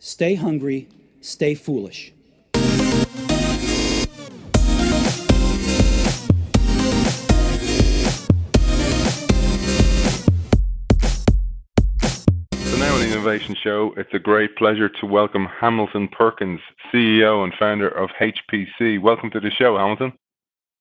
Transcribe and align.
Stay 0.00 0.36
hungry, 0.36 0.86
stay 1.20 1.56
foolish. 1.56 2.12
So 2.54 2.60
now 12.76 12.94
on 12.94 13.00
the 13.00 13.08
Innovation 13.10 13.56
Show, 13.60 13.92
it's 13.96 14.14
a 14.14 14.20
great 14.20 14.54
pleasure 14.54 14.88
to 14.88 15.06
welcome 15.06 15.46
Hamilton 15.46 16.06
Perkins, 16.06 16.60
CEO 16.92 17.42
and 17.42 17.52
founder 17.58 17.88
of 17.88 18.10
HPC. 18.20 19.00
Welcome 19.00 19.32
to 19.32 19.40
the 19.40 19.50
show, 19.50 19.76
Hamilton. 19.76 20.12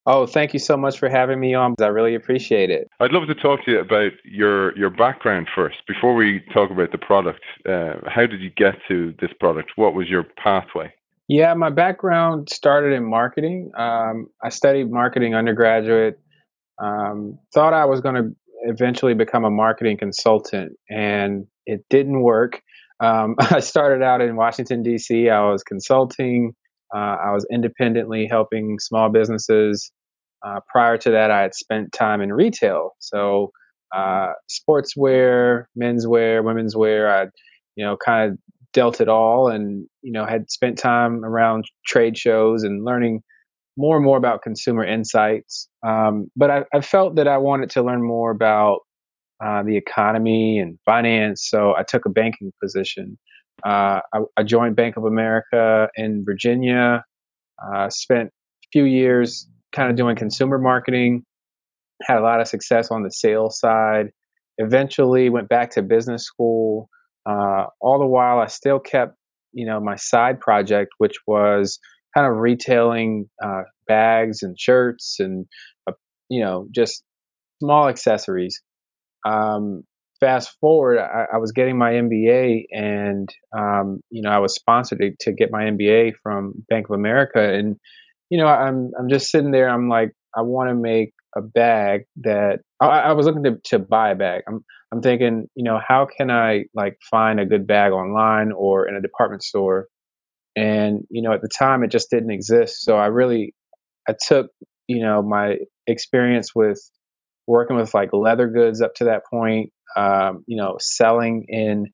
Oh, 0.10 0.26
thank 0.26 0.54
you 0.54 0.60
so 0.60 0.78
much 0.78 0.98
for 0.98 1.10
having 1.10 1.38
me 1.38 1.54
on. 1.54 1.76
I 1.82 1.88
really 1.88 2.16
appreciate 2.16 2.70
it. 2.70 2.88
I'd 3.02 3.12
love 3.12 3.28
to 3.28 3.36
talk 3.36 3.66
to 3.66 3.72
you 3.72 3.80
about 3.82 4.14
your 4.24 4.76
your 4.78 4.90
background 4.90 5.50
first. 5.54 5.80
Before 5.86 6.16
we 6.16 6.42
talk 6.54 6.72
about 6.72 6.94
the 6.94 6.98
product, 6.98 7.42
uh, 7.68 7.96
how 8.06 8.26
did 8.26 8.40
you 8.40 8.50
get 8.50 8.76
to 8.88 9.14
this 9.20 9.32
product? 9.38 9.72
What 9.76 9.94
was 9.94 10.08
your 10.08 10.24
pathway? 10.24 10.94
Yeah, 11.28 11.54
my 11.56 11.70
background 11.70 12.50
started 12.50 12.94
in 12.94 13.04
marketing. 13.04 13.72
Um, 13.78 14.28
I 14.42 14.48
studied 14.48 14.90
marketing 14.90 15.36
undergraduate. 15.36 16.18
Um, 16.82 17.38
thought 17.54 17.74
I 17.74 17.84
was 17.84 18.00
going 18.00 18.16
to 18.16 18.30
eventually 18.62 19.14
become 19.14 19.44
a 19.44 19.52
marketing 19.52 19.98
consultant, 19.98 20.72
and 20.90 21.48
it 21.66 21.84
didn't 21.90 22.22
work. 22.22 22.62
Um, 23.02 23.36
I 23.40 23.60
started 23.60 24.02
out 24.02 24.22
in 24.22 24.38
Washington 24.38 24.84
D.C. 24.84 25.30
I 25.30 25.50
was 25.50 25.64
consulting. 25.64 26.54
Uh, 26.96 27.18
I 27.26 27.32
was 27.34 27.46
independently 27.52 28.28
helping 28.32 28.80
small 28.80 29.10
businesses. 29.10 29.92
Uh, 30.46 30.60
prior 30.68 30.98
to 30.98 31.12
that, 31.12 31.32
I 31.32 31.42
had 31.42 31.56
spent 31.56 31.92
time 31.92 32.22
in 32.22 32.32
retail, 32.32 32.92
so 33.00 33.52
uh, 33.96 34.34
sportswear, 34.50 35.66
menswear, 35.80 36.44
women's 36.44 36.76
wear. 36.76 37.10
I, 37.10 37.28
you 37.76 37.86
know, 37.86 37.98
kind 37.98 38.32
of 38.32 38.38
dealt 38.74 39.02
it 39.02 39.10
all, 39.10 39.50
and 39.50 39.88
you 40.02 40.12
know, 40.12 40.26
had 40.26 40.52
spent 40.52 40.78
time 40.78 41.24
around 41.24 41.66
trade 41.86 42.18
shows 42.18 42.64
and 42.64 42.86
learning 42.86 43.24
more 43.78 43.96
and 43.96 44.06
more 44.06 44.18
about 44.18 44.42
consumer 44.42 44.84
insights. 44.84 45.70
Um, 45.86 46.30
but 46.36 46.50
I, 46.50 46.64
I, 46.74 46.82
felt 46.82 47.16
that 47.16 47.28
I 47.28 47.38
wanted 47.38 47.70
to 47.72 47.84
learn 47.84 48.04
more 48.04 48.32
about 48.32 48.80
uh, 49.44 49.62
the 49.62 49.78
economy 49.78 50.58
and 50.58 50.80
finance, 50.84 51.48
so 51.48 51.76
I 51.78 51.84
took 51.84 52.06
a 52.06 52.10
banking 52.10 52.52
position. 52.62 53.18
Uh, 53.66 54.02
I, 54.14 54.20
I, 54.36 54.44
joined 54.44 54.76
Bank 54.76 54.98
of 54.98 55.06
America 55.06 55.90
in 55.96 56.24
Virginia. 56.26 57.04
Uh, 57.64 57.90
spent 57.90 58.30
a 58.30 58.68
few 58.72 58.84
years 58.84 59.48
kind 59.74 59.90
of 59.90 59.96
doing 59.96 60.16
consumer 60.16 60.58
marketing. 60.58 61.24
Had 62.04 62.18
a 62.18 62.22
lot 62.22 62.42
of 62.42 62.48
success 62.48 62.92
on 62.92 63.04
the 63.04 63.12
sales 63.12 63.60
side. 63.60 64.12
Eventually, 64.58 65.30
went 65.30 65.50
back 65.50 65.72
to 65.72 65.82
business 65.82 66.24
school. 66.24 66.90
Uh, 67.26 67.66
all 67.82 68.00
the 68.00 68.06
while, 68.06 68.40
I 68.40 68.48
still 68.48 68.80
kept, 68.80 69.16
you 69.52 69.66
know, 69.66 69.80
my 69.80 69.96
side 69.96 70.40
project, 70.40 70.92
which 70.98 71.16
was 71.28 71.80
kind 72.16 72.32
of 72.32 72.38
retailing 72.38 73.30
uh, 73.44 73.64
bags 73.88 74.44
and 74.44 74.60
shirts 74.60 75.18
and, 75.20 75.46
uh, 75.88 75.94
you 76.30 76.44
know, 76.44 76.68
just 76.74 77.04
small 77.62 77.88
accessories. 77.88 78.62
Um, 79.26 79.84
fast 80.20 80.56
forward, 80.60 81.00
I, 81.00 81.26
I, 81.34 81.38
was 81.38 81.52
getting 81.52 81.78
my 81.78 81.92
MBA, 81.92 82.66
and 82.72 83.30
um, 83.58 84.00
you 84.10 84.22
know, 84.22 84.30
I 84.30 84.40
was 84.40 84.56
sponsored 84.56 85.00
to, 85.00 85.12
to, 85.22 85.34
get 85.34 85.52
my 85.52 85.64
MBA 85.64 86.14
from 86.24 86.54
Bank 86.70 86.88
of 86.90 86.96
America, 86.96 87.42
and 87.42 87.78
you 88.30 88.38
know, 88.38 88.48
I'm 88.48 88.92
I'm 89.00 89.10
just 89.10 89.30
sitting 89.30 89.52
there. 89.52 89.70
I'm 89.70 89.90
like, 89.90 90.12
I 90.36 90.42
want 90.42 90.70
to 90.70 90.76
make 90.76 91.14
a 91.36 91.42
bag 91.42 92.02
that 92.18 92.60
I, 92.82 92.86
I 92.88 93.14
was 93.14 93.26
looking 93.26 93.44
to, 93.44 93.58
to 93.66 93.80
buy 93.80 94.12
a 94.12 94.16
bag. 94.16 94.44
I'm 94.48 94.64
I'm 94.92 95.02
thinking, 95.02 95.48
you 95.56 95.64
know, 95.64 95.80
how 95.86 96.06
can 96.06 96.32
I 96.32 96.66
like 96.74 96.98
find 97.10 97.40
a 97.40 97.46
good 97.46 97.68
bag 97.68 97.92
online 97.92 98.52
or 98.52 98.88
in 98.88 98.96
a 98.96 99.02
department 99.02 99.44
store? 99.44 99.88
And 100.56 101.02
you 101.10 101.22
know, 101.22 101.34
at 101.34 101.42
the 101.42 101.50
time, 101.50 101.84
it 101.84 101.92
just 101.92 102.10
didn't 102.10 102.32
exist. 102.32 102.84
So 102.84 102.96
I 102.96 103.08
really, 103.08 103.54
I 104.08 104.14
took 104.20 104.48
you 104.88 105.02
know 105.02 105.22
my 105.22 105.58
experience 105.88 106.56
with 106.56 106.80
working 107.48 107.78
with 107.78 107.94
like 107.94 108.10
leather 108.14 108.48
goods 108.48 108.82
up 108.82 108.94
to 108.96 109.06
that 109.06 109.24
point, 109.30 109.72
um, 109.96 110.44
you 110.48 110.58
know, 110.58 110.78
selling 110.80 111.46
in 111.48 111.86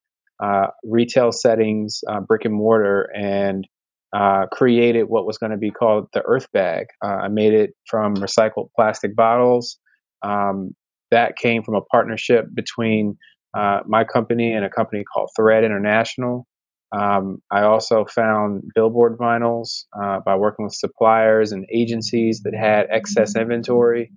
uh, 0.41 0.67
retail 0.83 1.31
settings, 1.31 2.01
uh, 2.09 2.19
brick 2.19 2.45
and 2.45 2.53
mortar, 2.53 3.09
and 3.15 3.67
uh, 4.13 4.45
created 4.51 5.03
what 5.03 5.25
was 5.25 5.37
going 5.37 5.51
to 5.51 5.57
be 5.57 5.71
called 5.71 6.07
the 6.13 6.21
Earth 6.21 6.47
Bag. 6.51 6.85
Uh, 7.03 7.07
I 7.07 7.27
made 7.29 7.53
it 7.53 7.71
from 7.87 8.15
recycled 8.15 8.69
plastic 8.75 9.15
bottles. 9.15 9.77
Um, 10.21 10.71
that 11.11 11.35
came 11.35 11.63
from 11.63 11.75
a 11.75 11.81
partnership 11.81 12.45
between 12.53 13.17
uh, 13.55 13.81
my 13.85 14.03
company 14.03 14.53
and 14.53 14.65
a 14.65 14.69
company 14.69 15.03
called 15.03 15.29
Thread 15.35 15.63
International. 15.63 16.47
Um, 16.91 17.39
I 17.51 17.63
also 17.63 18.05
found 18.05 18.63
billboard 18.75 19.17
vinyls 19.17 19.85
uh, 19.99 20.19
by 20.23 20.35
working 20.35 20.65
with 20.65 20.75
suppliers 20.75 21.51
and 21.51 21.65
agencies 21.73 22.41
that 22.43 22.53
had 22.55 22.87
excess 22.91 23.35
inventory, 23.35 24.11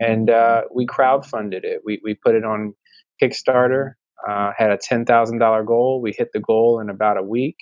and 0.00 0.30
uh, 0.30 0.62
we 0.74 0.86
crowdfunded 0.86 1.64
it. 1.64 1.82
We, 1.84 2.00
we 2.02 2.14
put 2.14 2.34
it 2.34 2.44
on 2.44 2.74
Kickstarter, 3.22 3.92
uh, 4.26 4.52
had 4.56 4.70
a 4.70 4.78
$10,000 4.78 5.66
goal. 5.66 6.00
We 6.00 6.14
hit 6.16 6.28
the 6.32 6.40
goal 6.40 6.80
in 6.80 6.88
about 6.88 7.18
a 7.18 7.22
week, 7.22 7.56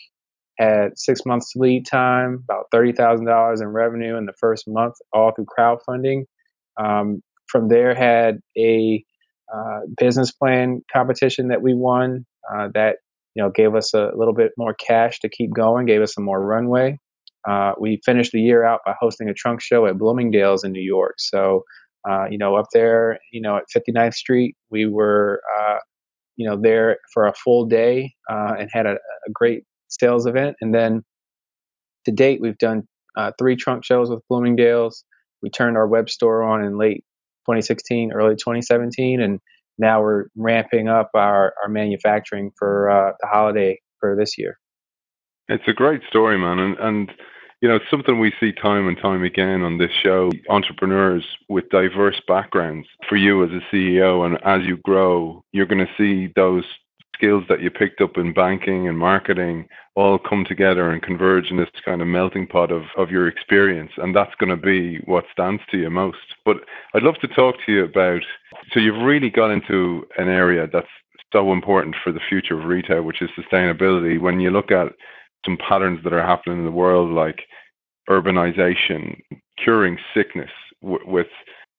had 0.61 0.99
six 0.99 1.25
months 1.25 1.53
lead 1.57 1.87
time, 1.87 2.45
about 2.45 2.67
$30,000 2.73 3.63
in 3.63 3.69
revenue 3.69 4.17
in 4.17 4.27
the 4.27 4.35
first 4.39 4.69
month, 4.69 4.95
all 5.13 5.33
through 5.33 5.47
crowdfunding. 5.47 6.25
Um, 6.79 7.23
from 7.47 7.69
there, 7.69 7.95
had 7.95 8.39
a 8.57 9.05
uh, 9.53 9.81
business 9.99 10.31
plan 10.31 10.83
competition 10.93 11.49
that 11.49 11.63
we 11.63 11.75
won 11.75 12.25
uh, 12.53 12.69
that 12.75 12.97
you 13.35 13.43
know 13.43 13.51
gave 13.51 13.75
us 13.75 13.95
a 13.95 14.11
little 14.15 14.35
bit 14.35 14.53
more 14.57 14.75
cash 14.75 15.19
to 15.21 15.29
keep 15.29 15.53
going, 15.53 15.87
gave 15.87 16.03
us 16.03 16.15
some 16.15 16.25
more 16.25 16.41
runway. 16.41 16.97
Uh, 17.49 17.73
we 17.81 18.01
finished 18.05 18.33
the 18.33 18.41
year 18.41 18.65
out 18.65 18.81
by 18.85 18.95
hosting 19.01 19.29
a 19.29 19.35
trunk 19.35 19.61
show 19.61 19.87
at 19.87 19.99
Bloomingdale's 19.99 20.63
in 20.63 20.73
New 20.73 20.83
York. 20.83 21.15
So, 21.19 21.65
uh, 22.09 22.27
you 22.31 22.39
know, 22.39 22.55
up 22.57 22.67
there, 22.73 23.19
you 23.33 23.41
know, 23.41 23.57
at 23.57 23.65
59th 23.75 24.15
Street, 24.15 24.57
we 24.71 24.87
were, 24.87 25.41
uh, 25.59 25.79
you 26.37 26.49
know, 26.49 26.59
there 26.61 26.99
for 27.13 27.27
a 27.27 27.35
full 27.35 27.65
day 27.65 28.13
uh, 28.31 28.55
and 28.59 28.69
had 28.73 28.87
a, 28.87 28.93
a, 28.93 29.31
great 29.33 29.65
sales 29.91 30.27
event. 30.27 30.57
And 30.61 30.75
then 30.75 31.03
to 32.07 32.13
date, 32.13 32.41
we've 32.41 32.59
done 32.59 32.85
uh, 33.17 33.33
three 33.39 33.57
trunk 33.57 33.85
shows 33.85 34.11
with 34.11 34.21
Bloomingdale's. 34.29 35.05
We 35.43 35.51
turned 35.51 35.77
our 35.77 35.87
web 35.87 36.11
store 36.11 36.43
on 36.43 36.65
in 36.65 36.79
late 36.79 37.05
2016, 37.47 38.13
early 38.13 38.37
2017, 38.37 39.21
and 39.21 39.41
now 39.79 40.03
we're 40.03 40.27
ramping 40.37 40.89
up 40.89 41.11
our, 41.15 41.55
our 41.63 41.69
manufacturing 41.69 42.51
for 42.59 42.91
uh, 42.91 43.13
the 43.21 43.27
holiday 43.27 43.79
for 43.99 44.15
this 44.17 44.37
year. 44.37 44.59
It's 45.49 45.67
a 45.67 45.73
great 45.73 46.03
story, 46.09 46.39
man, 46.39 46.61
and 46.61 46.79
and 46.79 47.13
you 47.61 47.69
know 47.69 47.77
it's 47.77 47.91
something 47.91 48.21
we 48.21 48.33
see 48.39 48.53
time 48.53 48.87
and 48.87 48.97
time 48.97 49.25
again 49.25 49.63
on 49.63 49.79
this 49.79 49.91
show. 49.91 50.31
Entrepreneurs 50.49 51.27
with 51.49 51.69
diverse 51.71 52.21
backgrounds. 52.29 52.87
For 53.09 53.17
you 53.17 53.43
as 53.43 53.51
a 53.51 53.75
CEO, 53.75 54.25
and 54.25 54.39
as 54.45 54.63
you 54.65 54.77
grow, 54.85 55.43
you're 55.51 55.67
going 55.67 55.85
to 55.85 55.93
see 55.99 56.33
those 56.37 56.65
skills 57.21 57.45
that 57.49 57.61
you 57.61 57.71
picked 57.71 58.01
up 58.01 58.17
in 58.17 58.33
banking 58.33 58.89
and 58.89 58.99
marketing 58.99 59.69
all 59.95 60.19
come 60.19 60.45
together 60.49 60.91
and 60.91 61.03
converge 61.03 61.51
in 61.51 61.59
this 61.59 61.69
kind 61.85 62.01
of 62.01 62.09
melting 62.09 62.47
pot 62.47 62.73
of, 62.73 62.85
of 62.97 63.11
your 63.11 63.29
experience. 63.29 63.91
And 63.99 64.17
that's 64.17 64.35
going 64.39 64.49
to 64.49 64.57
be 64.57 64.99
what 65.05 65.25
stands 65.33 65.63
to 65.71 65.79
you 65.79 65.91
most. 65.91 66.17
But 66.45 66.59
I'd 66.95 67.03
love 67.03 67.19
to 67.21 67.29
talk 67.29 67.57
to 67.67 67.73
you 67.73 67.85
about 67.85 68.23
so 68.73 68.81
you've 68.81 69.03
really 69.05 69.31
got 69.31 69.51
into 69.51 70.07
an 70.17 70.29
area 70.29 70.67
that's 70.73 70.87
so 71.33 71.53
important 71.53 71.95
for 72.03 72.13
the 72.13 72.21
future 72.29 72.59
of 72.59 72.67
retail, 72.67 73.03
which 73.03 73.23
is 73.23 73.31
sustainability. 73.39 74.21
When 74.21 74.41
you 74.41 74.51
look 74.51 74.71
at 74.71 74.89
some 75.45 75.59
patterns 75.69 76.01
that 76.05 76.13
are 76.13 76.27
happening 76.27 76.59
in 76.59 76.65
the 76.65 76.71
world, 76.71 77.11
like 77.11 77.41
urbanization, 78.09 79.21
curing 79.63 79.99
sickness 80.15 80.51
w- 80.83 81.05
with 81.07 81.29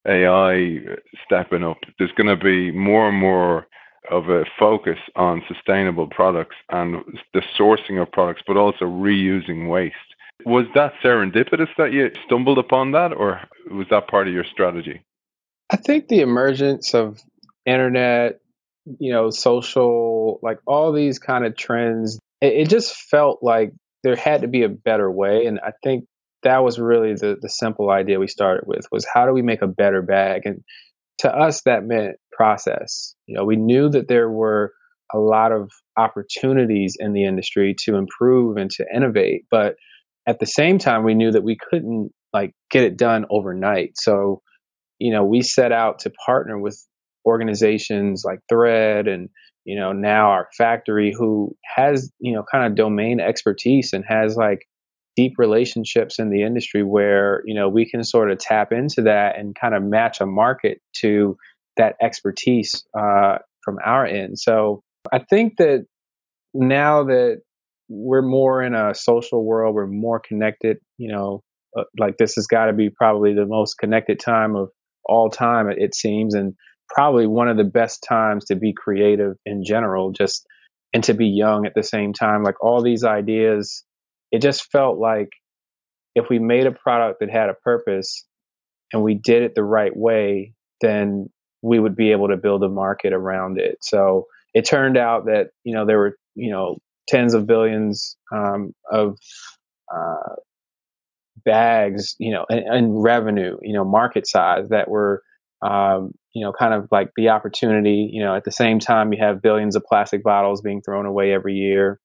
AI 0.07 0.79
stepping 1.25 1.63
up, 1.63 1.77
there's 1.97 2.11
going 2.13 2.27
to 2.27 2.43
be 2.43 2.71
more 2.71 3.09
and 3.09 3.17
more 3.17 3.67
of 4.09 4.29
a 4.29 4.45
focus 4.57 4.97
on 5.15 5.43
sustainable 5.47 6.07
products 6.07 6.55
and 6.69 7.03
the 7.33 7.41
sourcing 7.57 8.01
of 8.01 8.11
products, 8.11 8.41
but 8.47 8.57
also 8.57 8.85
reusing 8.85 9.69
waste. 9.69 9.95
Was 10.45 10.65
that 10.73 10.93
serendipitous 11.03 11.69
that 11.77 11.93
you 11.93 12.09
stumbled 12.25 12.57
upon 12.57 12.91
that, 12.91 13.13
or 13.13 13.41
was 13.69 13.87
that 13.91 14.07
part 14.07 14.27
of 14.27 14.33
your 14.33 14.43
strategy? 14.43 15.03
I 15.69 15.77
think 15.77 16.07
the 16.07 16.21
emergence 16.21 16.93
of 16.95 17.19
internet, 17.65 18.39
you 18.99 19.13
know, 19.13 19.29
social, 19.29 20.39
like 20.41 20.57
all 20.65 20.91
these 20.91 21.19
kind 21.19 21.45
of 21.45 21.55
trends, 21.55 22.19
it, 22.41 22.53
it 22.53 22.69
just 22.69 22.95
felt 22.95 23.43
like 23.43 23.71
there 24.03 24.15
had 24.15 24.41
to 24.41 24.47
be 24.47 24.63
a 24.63 24.69
better 24.69 25.09
way. 25.09 25.45
And 25.45 25.59
I 25.59 25.73
think 25.83 26.05
that 26.43 26.63
was 26.63 26.79
really 26.79 27.13
the, 27.13 27.37
the 27.39 27.49
simple 27.49 27.89
idea 27.89 28.19
we 28.19 28.27
started 28.27 28.65
with 28.65 28.85
was 28.91 29.05
how 29.11 29.25
do 29.25 29.31
we 29.31 29.43
make 29.43 29.61
a 29.61 29.67
better 29.67 30.01
bag? 30.01 30.41
And 30.45 30.63
to 31.19 31.29
us, 31.29 31.61
that 31.65 31.83
meant 31.83 32.17
process. 32.31 33.15
You 33.27 33.37
know, 33.37 33.45
we 33.45 33.55
knew 33.55 33.89
that 33.89 34.07
there 34.07 34.29
were 34.29 34.73
a 35.13 35.19
lot 35.19 35.51
of 35.51 35.69
opportunities 35.97 36.95
in 36.97 37.13
the 37.13 37.25
industry 37.25 37.75
to 37.83 37.95
improve 37.95 38.57
and 38.57 38.69
to 38.71 38.85
innovate, 38.93 39.45
but 39.51 39.75
at 40.27 40.39
the 40.39 40.45
same 40.45 40.77
time, 40.77 41.03
we 41.03 41.15
knew 41.15 41.31
that 41.31 41.43
we 41.43 41.57
couldn't 41.69 42.11
like 42.33 42.53
get 42.69 42.83
it 42.83 42.97
done 42.97 43.25
overnight. 43.29 43.91
So, 43.95 44.41
you 44.99 45.11
know, 45.11 45.25
we 45.25 45.41
set 45.41 45.71
out 45.71 45.99
to 45.99 46.11
partner 46.25 46.59
with 46.59 46.79
organizations 47.25 48.23
like 48.25 48.39
Thread 48.49 49.07
and 49.07 49.29
you 49.63 49.79
know, 49.79 49.91
now 49.91 50.31
our 50.31 50.47
factory 50.57 51.13
who 51.15 51.55
has, 51.63 52.11
you 52.19 52.33
know, 52.33 52.43
kind 52.51 52.65
of 52.65 52.75
domain 52.75 53.19
expertise 53.19 53.93
and 53.93 54.03
has 54.07 54.35
like 54.35 54.59
deep 55.15 55.33
relationships 55.37 56.19
in 56.19 56.29
the 56.29 56.43
industry 56.43 56.83
where, 56.83 57.41
you 57.45 57.53
know, 57.53 57.69
we 57.69 57.89
can 57.89 58.03
sort 58.03 58.31
of 58.31 58.37
tap 58.37 58.71
into 58.71 59.03
that 59.03 59.37
and 59.37 59.55
kind 59.59 59.75
of 59.75 59.83
match 59.83 60.21
a 60.21 60.25
market 60.25 60.79
to 61.01 61.37
that 61.77 61.95
expertise 62.01 62.83
uh, 62.97 63.37
from 63.63 63.77
our 63.83 64.05
end. 64.05 64.39
So 64.39 64.81
I 65.11 65.19
think 65.19 65.57
that 65.57 65.85
now 66.53 67.05
that 67.05 67.41
we're 67.89 68.21
more 68.21 68.63
in 68.63 68.73
a 68.73 68.93
social 68.95 69.43
world, 69.43 69.75
we're 69.75 69.87
more 69.87 70.19
connected, 70.19 70.77
you 70.97 71.11
know, 71.11 71.43
uh, 71.77 71.83
like 71.99 72.17
this 72.17 72.35
has 72.35 72.47
got 72.47 72.65
to 72.65 72.73
be 72.73 72.89
probably 72.89 73.33
the 73.33 73.45
most 73.45 73.75
connected 73.75 74.19
time 74.19 74.55
of 74.55 74.69
all 75.03 75.29
time, 75.29 75.69
it 75.69 75.95
seems. 75.95 76.35
And 76.35 76.53
probably 76.89 77.27
one 77.27 77.47
of 77.47 77.57
the 77.57 77.63
best 77.63 78.03
times 78.07 78.45
to 78.45 78.55
be 78.55 78.73
creative 78.73 79.33
in 79.45 79.63
general, 79.63 80.11
just 80.11 80.45
and 80.93 81.03
to 81.05 81.13
be 81.13 81.27
young 81.27 81.65
at 81.65 81.73
the 81.73 81.83
same 81.83 82.13
time. 82.13 82.43
Like 82.43 82.61
all 82.61 82.81
these 82.81 83.03
ideas, 83.03 83.83
it 84.31 84.41
just 84.41 84.71
felt 84.71 84.97
like 84.97 85.29
if 86.15 86.29
we 86.29 86.39
made 86.39 86.67
a 86.67 86.71
product 86.71 87.19
that 87.19 87.29
had 87.29 87.49
a 87.49 87.53
purpose 87.53 88.25
and 88.91 89.03
we 89.03 89.13
did 89.13 89.43
it 89.43 89.55
the 89.55 89.63
right 89.63 89.95
way, 89.95 90.53
then 90.81 91.29
we 91.61 91.79
would 91.79 91.95
be 91.95 92.11
able 92.11 92.29
to 92.29 92.37
build 92.37 92.63
a 92.63 92.69
market 92.69 93.13
around 93.13 93.59
it. 93.59 93.77
So 93.81 94.27
it 94.53 94.65
turned 94.65 94.97
out 94.97 95.25
that, 95.25 95.51
you 95.63 95.73
know, 95.73 95.85
there 95.85 95.97
were, 95.97 96.17
you 96.35 96.51
know, 96.51 96.77
tens 97.07 97.33
of 97.33 97.47
billions 97.47 98.17
um, 98.33 98.73
of 98.91 99.17
uh, 99.93 100.35
bags, 101.45 102.15
you 102.19 102.31
know, 102.31 102.45
and, 102.49 102.59
and, 102.59 103.03
revenue, 103.03 103.57
you 103.61 103.73
know, 103.73 103.85
market 103.85 104.27
size 104.27 104.69
that 104.69 104.89
were 104.89 105.23
um, 105.61 106.11
you 106.33 106.43
know, 106.43 106.53
kind 106.53 106.73
of 106.73 106.87
like 106.91 107.11
the 107.15 107.29
opportunity, 107.29 108.09
you 108.11 108.23
know, 108.23 108.35
at 108.35 108.43
the 108.43 108.51
same 108.51 108.79
time, 108.79 109.13
you 109.13 109.19
have 109.23 109.41
billions 109.41 109.75
of 109.75 109.83
plastic 109.83 110.23
bottles 110.23 110.61
being 110.61 110.81
thrown 110.81 111.05
away 111.05 111.33
every 111.33 111.53
year. 111.53 111.99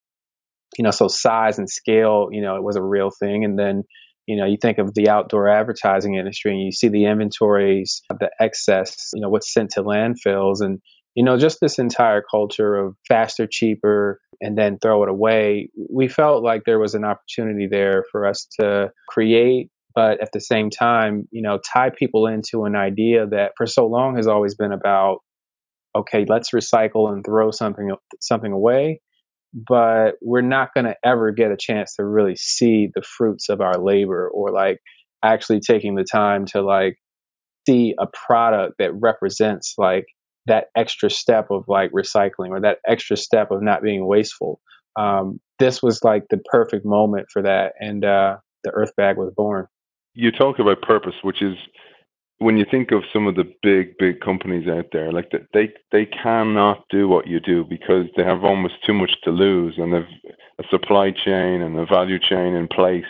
You 0.79 0.85
know, 0.85 0.91
so 0.91 1.09
size 1.09 1.59
and 1.59 1.69
scale, 1.69 2.29
you 2.31 2.43
know, 2.43 2.57
it 2.57 2.63
was 2.63 2.77
a 2.77 2.83
real 2.83 3.11
thing. 3.11 3.45
And 3.45 3.59
then, 3.59 3.85
you 4.27 4.37
know, 4.37 4.45
you 4.45 4.57
think 4.61 4.79
of 4.79 4.95
the 4.95 5.09
outdoor 5.09 5.49
advertising 5.49 6.15
industry 6.17 6.53
and 6.53 6.61
you 6.61 6.73
see 6.73 6.89
the 6.89 7.07
inventories, 7.07 8.03
the 8.11 8.31
excess, 8.41 9.11
you 9.15 9.21
know, 9.21 9.29
what's 9.29 9.53
sent 9.53 9.71
to 9.73 9.83
landfills 9.83 10.61
and, 10.61 10.81
you 11.15 11.25
know, 11.25 11.39
just 11.39 11.59
this 11.61 11.79
entire 11.79 12.23
culture 12.23 12.75
of 12.75 12.95
faster, 13.09 13.47
cheaper, 13.51 14.21
and 14.41 14.59
then 14.59 14.79
throw 14.79 15.03
it 15.03 15.09
away. 15.09 15.71
We 15.91 16.09
felt 16.09 16.43
like 16.43 16.63
there 16.67 16.79
was 16.79 16.95
an 16.95 17.05
opportunity 17.05 17.69
there 17.71 18.05
for 18.13 18.27
us 18.27 18.47
to 18.61 18.91
create 19.09 19.71
but 19.97 20.21
at 20.21 20.31
the 20.31 20.43
same 20.43 20.69
time, 20.69 21.27
you 21.33 21.41
know, 21.41 21.59
tie 21.59 21.89
people 21.89 22.27
into 22.27 22.65
an 22.65 22.77
idea 22.77 23.27
that 23.29 23.53
for 23.57 23.67
so 23.67 23.87
long 23.87 24.17
has 24.17 24.27
always 24.27 24.55
been 24.55 24.71
about, 24.71 25.21
okay, 25.97 26.27
let's 26.29 26.51
recycle 26.51 27.11
and 27.11 27.25
throw 27.25 27.51
something 27.51 27.91
something 28.21 28.53
away, 28.53 29.01
but 29.53 30.13
we're 30.21 30.41
not 30.41 30.75
going 30.75 30.87
to 30.87 30.97
ever 31.05 31.33
get 31.33 31.51
a 31.51 31.57
chance 31.57 31.97
to 31.97 32.05
really 32.05 32.37
see 32.37 32.89
the 32.95 33.03
fruits 33.03 33.49
of 33.49 33.61
our 33.61 33.79
labor 33.79 34.29
or 34.29 34.51
like 34.51 34.79
actually 35.23 35.61
taking 35.61 35.95
the 35.95 36.05
time 36.05 36.45
to 36.47 36.63
like 36.63 36.97
see 37.67 37.95
a 37.99 38.07
product 38.07 38.75
that 38.79 38.93
represents 38.95 39.75
like 39.79 40.07
that 40.47 40.67
extra 40.77 41.11
step 41.11 41.51
of 41.51 41.65
like 41.69 41.91
recycling 41.93 42.51
or 42.51 42.61
that 42.61 42.79
extra 42.87 43.17
step 43.17 43.51
of 43.51 43.63
not 43.63 43.83
being 43.83 44.07
wasteful. 44.07 44.61
Um, 44.99 45.41
this 45.59 45.83
was 45.83 46.05
like 46.05 46.25
the 46.31 46.39
perfect 46.39 46.85
moment 46.85 47.27
for 47.33 47.43
that, 47.43 47.73
and 47.81 48.05
uh, 48.05 48.37
the 48.65 48.71
Earth 48.71 48.93
Bag 48.97 49.17
was 49.17 49.33
born 49.37 49.67
you 50.17 50.33
talk 50.33 50.59
about 50.59 50.81
purpose, 50.81 51.15
which 51.23 51.43
is 51.43 51.55
when 52.39 52.57
you 52.59 52.67
think 52.71 52.93
of 52.93 53.03
some 53.13 53.27
of 53.27 53.35
the 53.35 53.51
big, 53.63 53.97
big 53.99 54.21
companies 54.21 54.69
out 54.69 54.87
there, 54.93 55.13
like 55.13 55.33
they 55.53 55.73
they 55.91 56.05
cannot 56.07 56.85
do 56.91 57.09
what 57.09 57.27
you 57.27 57.41
do 57.41 57.65
because 57.65 58.07
they 58.17 58.25
have 58.25 58.45
almost 58.45 58.75
too 58.85 58.93
much 58.93 59.13
to 59.25 59.31
lose, 59.31 59.75
and 59.79 59.93
they've 59.93 60.33
a 60.59 60.65
supply 60.71 61.11
chain 61.11 61.63
and 61.63 61.79
a 61.79 61.87
value 61.87 62.19
chain 62.19 62.55
in 62.55 62.69
place. 62.69 63.05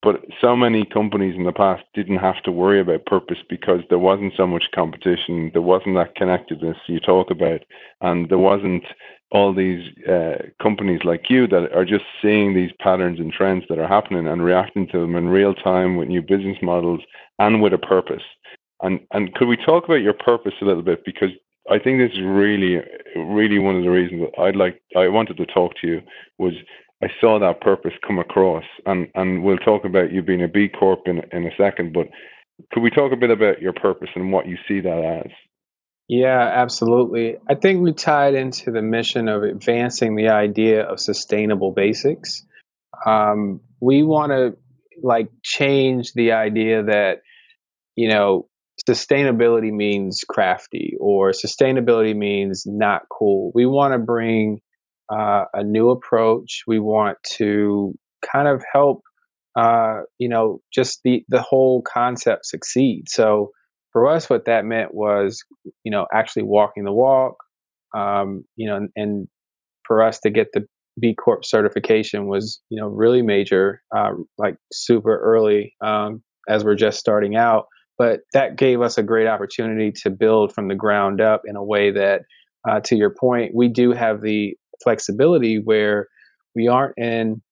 But 0.00 0.24
so 0.40 0.54
many 0.54 0.84
companies 0.84 1.34
in 1.34 1.44
the 1.44 1.52
past 1.52 1.82
didn't 1.92 2.18
have 2.18 2.40
to 2.44 2.52
worry 2.52 2.80
about 2.80 3.06
purpose 3.06 3.38
because 3.48 3.80
there 3.88 3.98
wasn't 3.98 4.32
so 4.36 4.46
much 4.46 4.70
competition, 4.72 5.50
there 5.52 5.62
wasn't 5.62 5.96
that 5.96 6.14
connectedness 6.14 6.76
you 6.86 7.00
talk 7.00 7.30
about, 7.30 7.62
and 8.00 8.28
there 8.28 8.38
wasn't 8.38 8.84
all 9.30 9.52
these 9.52 9.82
uh, 10.08 10.36
companies 10.62 11.00
like 11.04 11.28
you 11.28 11.46
that 11.48 11.72
are 11.74 11.84
just 11.84 12.04
seeing 12.22 12.54
these 12.54 12.70
patterns 12.80 13.18
and 13.18 13.32
trends 13.32 13.64
that 13.68 13.78
are 13.78 13.88
happening 13.88 14.26
and 14.26 14.42
reacting 14.42 14.86
to 14.88 15.00
them 15.00 15.16
in 15.16 15.28
real 15.28 15.52
time 15.52 15.96
with 15.96 16.08
new 16.08 16.22
business 16.22 16.56
models 16.62 17.00
and 17.38 17.60
with 17.60 17.74
a 17.74 17.78
purpose. 17.78 18.22
And 18.80 19.00
and 19.12 19.34
could 19.34 19.48
we 19.48 19.56
talk 19.56 19.84
about 19.84 20.02
your 20.02 20.14
purpose 20.14 20.54
a 20.60 20.64
little 20.64 20.82
bit 20.82 21.04
because 21.04 21.30
I 21.70 21.78
think 21.78 21.98
this 21.98 22.12
is 22.12 22.24
really 22.24 22.80
really 23.16 23.58
one 23.58 23.76
of 23.76 23.82
the 23.82 23.90
reasons 23.90 24.28
I'd 24.38 24.56
like 24.56 24.80
I 24.96 25.08
wanted 25.08 25.36
to 25.38 25.46
talk 25.46 25.72
to 25.80 25.86
you 25.86 26.00
was 26.38 26.52
I 27.02 27.08
saw 27.20 27.38
that 27.38 27.60
purpose 27.60 27.92
come 28.06 28.18
across 28.18 28.64
and 28.86 29.08
and 29.14 29.42
we'll 29.42 29.58
talk 29.58 29.84
about 29.84 30.12
you 30.12 30.22
being 30.22 30.42
a 30.42 30.48
B 30.48 30.68
Corp 30.68 31.00
in 31.06 31.22
in 31.32 31.46
a 31.46 31.56
second 31.56 31.92
but 31.92 32.08
could 32.72 32.82
we 32.82 32.90
talk 32.90 33.12
a 33.12 33.16
bit 33.16 33.30
about 33.30 33.62
your 33.62 33.72
purpose 33.72 34.10
and 34.14 34.32
what 34.32 34.46
you 34.46 34.56
see 34.66 34.80
that 34.80 35.22
as? 35.24 35.32
Yeah, 36.08 36.40
absolutely. 36.40 37.36
I 37.48 37.54
think 37.54 37.82
we 37.82 37.92
tied 37.92 38.34
into 38.34 38.70
the 38.70 38.82
mission 38.82 39.28
of 39.28 39.42
advancing 39.42 40.16
the 40.16 40.28
idea 40.28 40.82
of 40.82 40.98
sustainable 40.98 41.72
basics. 41.72 42.46
Um, 43.06 43.60
we 43.80 44.02
want 44.02 44.32
to 44.32 44.56
like 45.02 45.28
change 45.42 46.14
the 46.14 46.32
idea 46.32 46.84
that, 46.84 47.18
you 47.94 48.08
know, 48.08 48.48
sustainability 48.88 49.72
means 49.72 50.24
crafty 50.28 50.94
or 51.00 51.32
sustainability 51.32 52.16
means 52.16 52.64
not 52.66 53.02
cool. 53.10 53.52
We 53.54 53.66
want 53.66 53.92
to 53.92 53.98
bring 53.98 54.60
uh, 55.12 55.44
a 55.52 55.62
new 55.64 55.90
approach. 55.90 56.62
We 56.66 56.78
want 56.78 57.18
to 57.36 57.94
kind 58.22 58.48
of 58.48 58.62
help, 58.72 59.02
uh, 59.56 60.00
you 60.18 60.28
know, 60.28 60.60
just 60.72 61.00
the, 61.04 61.24
the 61.28 61.42
whole 61.42 61.82
concept 61.82 62.46
succeed. 62.46 63.04
So, 63.08 63.50
for 63.92 64.06
us, 64.06 64.28
what 64.28 64.44
that 64.44 64.66
meant 64.66 64.92
was, 64.92 65.42
you 65.82 65.90
know, 65.90 66.06
actually 66.12 66.42
walking 66.42 66.84
the 66.84 66.92
walk, 66.92 67.36
um, 67.96 68.44
you 68.54 68.68
know, 68.68 68.76
and, 68.76 68.90
and, 68.96 69.28
for 69.84 70.02
us 70.02 70.20
to 70.20 70.28
get 70.28 70.48
the 70.52 70.66
B 71.00 71.14
Corp 71.14 71.46
certification 71.46 72.28
was, 72.28 72.60
you 72.68 72.78
know, 72.78 72.88
really 72.88 73.22
major, 73.22 73.80
uh, 73.96 74.10
like 74.36 74.56
super 74.70 75.18
early 75.18 75.72
um, 75.82 76.22
as 76.46 76.62
we're 76.62 76.74
just 76.74 76.98
starting 76.98 77.36
out. 77.36 77.64
But 77.98 78.20
that 78.32 78.56
gave 78.56 78.80
us 78.80 78.96
a 78.96 79.02
great 79.02 79.26
opportunity 79.26 79.92
to 80.02 80.10
build 80.10 80.54
from 80.54 80.68
the 80.68 80.76
ground 80.76 81.20
up 81.20 81.42
in 81.46 81.56
a 81.56 81.64
way 81.64 81.90
that, 81.90 82.22
uh, 82.68 82.80
to 82.84 82.96
your 82.96 83.14
point, 83.18 83.52
we 83.54 83.68
do 83.68 83.92
have 83.92 84.22
the 84.22 84.56
flexibility 84.82 85.56
where 85.62 86.06
we 86.54 86.68
aren't 86.68 86.96
in 86.96 87.42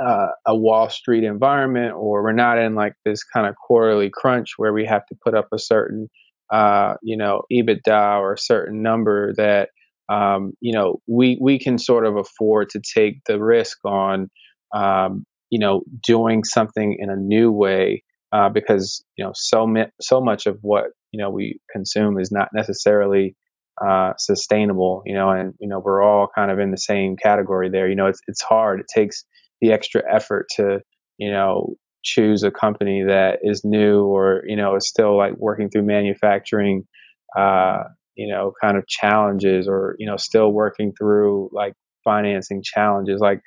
uh, 0.00 0.28
a 0.46 0.56
Wall 0.56 0.88
Street 0.88 1.24
environment, 1.24 1.94
or 1.96 2.22
we're 2.22 2.32
not 2.32 2.58
in 2.58 2.74
like 2.74 2.94
this 3.04 3.24
kind 3.24 3.46
of 3.46 3.56
quarterly 3.56 4.10
crunch 4.12 4.50
where 4.56 4.72
we 4.72 4.86
have 4.86 5.04
to 5.06 5.16
put 5.24 5.34
up 5.34 5.48
a 5.52 5.58
certain, 5.58 6.08
uh, 6.52 6.94
you 7.02 7.16
know, 7.16 7.42
EBITDA 7.52 8.20
or 8.20 8.34
a 8.34 8.38
certain 8.38 8.82
number 8.82 9.34
that, 9.36 9.70
um, 10.08 10.52
you 10.60 10.72
know, 10.72 11.00
we 11.08 11.36
we 11.40 11.58
can 11.58 11.78
sort 11.78 12.06
of 12.06 12.16
afford 12.16 12.70
to 12.70 12.80
take 12.94 13.16
the 13.26 13.42
risk 13.42 13.78
on, 13.84 14.30
um, 14.74 15.24
you 15.50 15.58
know, 15.58 15.82
doing 16.06 16.44
something 16.44 16.96
in 16.98 17.10
a 17.10 17.16
new 17.16 17.50
way 17.50 18.04
uh, 18.32 18.48
because 18.48 19.04
you 19.16 19.24
know 19.24 19.32
so 19.34 19.66
mi- 19.66 19.90
so 20.00 20.20
much 20.20 20.46
of 20.46 20.58
what 20.62 20.86
you 21.12 21.20
know 21.20 21.30
we 21.30 21.60
consume 21.72 22.18
is 22.18 22.30
not 22.30 22.48
necessarily 22.54 23.36
uh, 23.84 24.12
sustainable, 24.18 25.02
you 25.06 25.14
know, 25.14 25.30
and 25.30 25.54
you 25.60 25.68
know 25.68 25.80
we're 25.80 26.02
all 26.02 26.28
kind 26.34 26.50
of 26.50 26.58
in 26.58 26.70
the 26.70 26.76
same 26.78 27.16
category 27.16 27.70
there. 27.70 27.88
You 27.88 27.96
know, 27.96 28.06
it's 28.06 28.20
it's 28.26 28.42
hard. 28.42 28.80
It 28.80 28.86
takes 28.92 29.24
the 29.60 29.72
extra 29.72 30.02
effort 30.12 30.46
to 30.56 30.80
you 31.18 31.30
know 31.30 31.74
choose 32.04 32.42
a 32.44 32.50
company 32.50 33.04
that 33.06 33.40
is 33.42 33.62
new 33.64 34.04
or 34.04 34.42
you 34.46 34.56
know 34.56 34.76
is 34.76 34.88
still 34.88 35.16
like 35.16 35.34
working 35.36 35.68
through 35.70 35.82
manufacturing 35.82 36.84
uh, 37.36 37.84
you 38.16 38.28
know 38.32 38.52
kind 38.60 38.76
of 38.76 38.86
challenges 38.86 39.68
or 39.68 39.94
you 39.98 40.06
know 40.06 40.16
still 40.16 40.52
working 40.52 40.92
through 40.98 41.50
like 41.52 41.74
financing 42.04 42.62
challenges 42.64 43.20
like 43.20 43.40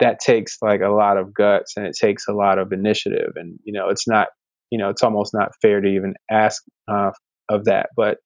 that 0.00 0.18
takes 0.20 0.58
like 0.62 0.80
a 0.80 0.90
lot 0.90 1.16
of 1.16 1.32
guts 1.32 1.74
and 1.76 1.86
it 1.86 1.96
takes 1.98 2.28
a 2.28 2.32
lot 2.32 2.58
of 2.58 2.72
initiative 2.72 3.32
and 3.36 3.58
you 3.64 3.72
know 3.72 3.88
it's 3.88 4.06
not 4.06 4.28
you 4.70 4.78
know 4.78 4.88
it's 4.88 5.02
almost 5.02 5.32
not 5.34 5.52
fair 5.62 5.80
to 5.80 5.88
even 5.88 6.14
ask 6.30 6.62
uh, 6.88 7.10
of 7.48 7.64
that 7.64 7.90
but 7.96 8.18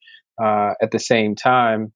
uh, 0.43 0.73
at 0.83 0.91
the 0.91 0.99
same 0.99 1.35
time 1.35 1.93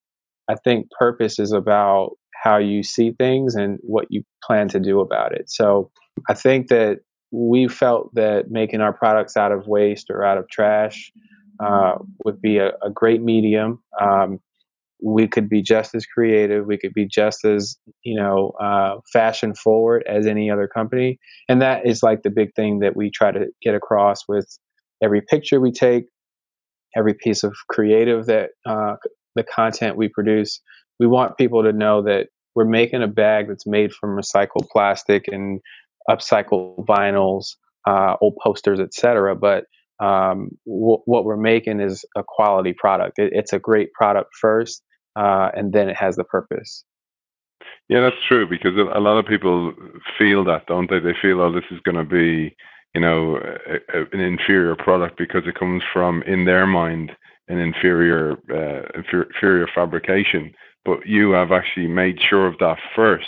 i 0.49 0.55
think 0.65 0.87
purpose 0.99 1.39
is 1.39 1.53
about 1.53 2.13
how 2.45 2.59
you 2.59 2.83
see 2.83 3.11
things 3.13 3.55
and 3.55 3.79
what 3.83 4.07
you 4.11 4.23
plan 4.45 4.69
to 4.69 4.79
do 4.79 5.01
about 5.01 5.33
it. 5.33 5.51
So 5.51 5.91
I 6.29 6.35
think 6.35 6.69
that 6.69 6.99
we 7.33 7.69
felt 7.69 8.15
that 8.15 8.51
making 8.51 8.83
our 8.83 8.93
products 8.93 9.37
out 9.37 9.51
of 9.51 9.67
waste 9.67 10.09
or 10.11 10.23
out 10.23 10.37
of 10.37 10.49
trash 10.51 11.11
uh, 11.59 11.95
would 12.25 12.43
be 12.43 12.59
a, 12.59 12.69
a 12.83 12.91
great 12.93 13.23
medium. 13.23 13.83
Um, 14.01 14.41
we 15.05 15.29
could 15.29 15.49
be 15.49 15.63
just 15.63 15.95
as 15.95 16.07
creative. 16.07 16.67
We 16.67 16.79
could 16.79 16.95
be 16.95 17.07
just 17.07 17.45
as 17.45 17.77
you 18.03 18.19
know 18.21 18.53
uh, 18.61 18.97
fashion 19.13 19.55
forward 19.55 20.05
as 20.09 20.27
any 20.27 20.51
other 20.51 20.69
company, 20.69 21.19
and 21.49 21.61
that 21.63 21.87
is 21.87 22.03
like 22.03 22.23
the 22.23 22.31
big 22.31 22.55
thing 22.55 22.81
that 22.81 22.97
we 22.97 23.11
try 23.11 23.31
to 23.31 23.47
get 23.63 23.75
across 23.75 24.23
with 24.29 24.47
every 25.03 25.21
picture 25.21 25.61
we 25.61 25.73
take, 25.73 26.05
every 26.97 27.15
piece 27.15 27.43
of 27.43 27.55
creative 27.69 28.27
that 28.27 28.51
uh, 28.67 28.95
the 29.35 29.43
content 29.43 29.97
we 29.97 30.09
produce 30.09 30.61
we 31.01 31.07
want 31.07 31.37
people 31.37 31.63
to 31.63 31.73
know 31.73 32.03
that 32.03 32.29
we're 32.55 32.65
making 32.65 33.03
a 33.03 33.09
bag 33.09 33.49
that's 33.49 33.67
made 33.67 33.93
from 33.93 34.17
recycled 34.17 34.69
plastic 34.71 35.25
and 35.29 35.61
upcycled 36.09 36.87
vinyls, 36.87 37.57
uh, 37.87 38.17
old 38.21 38.37
posters, 38.43 38.81
etc. 38.81 39.35
But 39.35 39.65
um, 40.01 40.51
w- 40.67 41.03
what 41.05 41.25
we're 41.25 41.37
making 41.37 41.81
is 41.81 42.05
a 42.17 42.23
quality 42.27 42.73
product. 42.73 43.19
It, 43.19 43.33
it's 43.35 43.53
a 43.53 43.59
great 43.59 43.93
product 43.93 44.31
first, 44.41 44.83
uh, 45.17 45.51
and 45.55 45.73
then 45.73 45.89
it 45.89 45.97
has 45.97 46.17
the 46.17 46.25
purpose. 46.25 46.85
Yeah, 47.89 48.01
that's 48.01 48.17
true 48.27 48.47
because 48.49 48.77
a 48.77 49.01
lot 49.01 49.19
of 49.19 49.27
people 49.27 49.73
feel 50.19 50.45
that, 50.45 50.67
don't 50.67 50.89
they? 50.89 51.01
They 51.01 51.15
feel, 51.21 51.41
oh, 51.41 51.53
this 51.53 51.65
is 51.71 51.81
going 51.81 51.97
to 51.97 52.05
be, 52.05 52.57
you 52.95 53.01
know, 53.01 53.37
a, 53.37 53.99
a, 53.99 54.05
an 54.13 54.21
inferior 54.21 54.75
product 54.75 55.19
because 55.19 55.43
it 55.47 55.59
comes 55.59 55.83
from, 55.93 56.23
in 56.23 56.45
their 56.45 56.67
mind, 56.67 57.13
an 57.49 57.59
inferior, 57.59 58.39
uh, 58.51 58.99
inferior 58.99 59.69
fabrication. 59.75 60.53
But 60.85 61.07
you 61.07 61.33
have 61.33 61.53
actually 61.53 61.89
made 61.89 62.21
sure 62.21 62.47
of 62.47 62.59
that 62.59 62.79
first, 62.95 63.27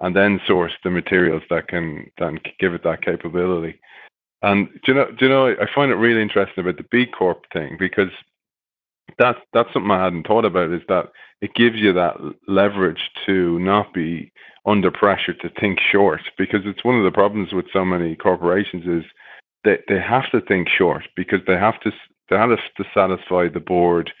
and 0.00 0.14
then 0.14 0.40
source 0.46 0.72
the 0.84 0.90
materials 0.90 1.42
that 1.50 1.68
can 1.68 2.10
then 2.18 2.38
give 2.60 2.74
it 2.74 2.84
that 2.84 3.02
capability. 3.02 3.80
And 4.42 4.68
do 4.84 4.92
you 4.92 4.94
know, 4.94 5.06
do 5.10 5.24
you 5.24 5.28
know, 5.28 5.48
I 5.48 5.66
find 5.74 5.90
it 5.90 5.96
really 5.96 6.22
interesting 6.22 6.62
about 6.62 6.76
the 6.76 6.86
B 6.90 7.06
Corp 7.06 7.44
thing 7.52 7.76
because 7.78 8.10
that's 9.18 9.38
that's 9.52 9.72
something 9.72 9.90
I 9.90 10.04
hadn't 10.04 10.26
thought 10.26 10.44
about. 10.44 10.72
Is 10.72 10.82
that 10.88 11.10
it 11.40 11.54
gives 11.54 11.76
you 11.76 11.92
that 11.92 12.16
leverage 12.48 13.10
to 13.26 13.58
not 13.58 13.92
be 13.92 14.32
under 14.66 14.90
pressure 14.90 15.32
to 15.34 15.48
think 15.60 15.78
short 15.80 16.20
because 16.36 16.60
it's 16.64 16.84
one 16.84 16.96
of 16.98 17.04
the 17.04 17.12
problems 17.12 17.52
with 17.52 17.66
so 17.72 17.84
many 17.84 18.16
corporations 18.16 18.84
is 18.86 19.04
that 19.64 19.80
they 19.88 20.00
have 20.00 20.30
to 20.32 20.40
think 20.40 20.68
short 20.68 21.04
because 21.14 21.40
they 21.46 21.56
have 21.56 21.78
to 21.80 21.92
they 22.28 22.36
have 22.36 22.50
to 22.76 22.84
satisfy 22.92 23.48
the 23.48 23.60
board 23.60 24.12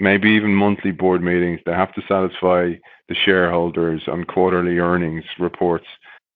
maybe 0.00 0.30
even 0.30 0.54
monthly 0.54 0.92
board 0.92 1.22
meetings 1.22 1.60
they 1.66 1.72
have 1.72 1.92
to 1.94 2.02
satisfy 2.08 2.72
the 3.08 3.14
shareholders 3.14 4.02
on 4.06 4.24
quarterly 4.24 4.78
earnings 4.78 5.24
reports 5.38 5.86